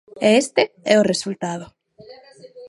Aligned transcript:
E 0.27 0.29
este 0.43 0.63
é 0.93 0.95
o 1.01 1.07
resultado. 1.11 1.65